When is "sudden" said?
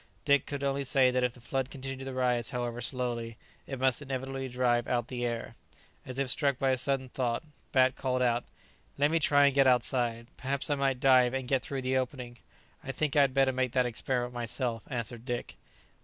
6.77-7.09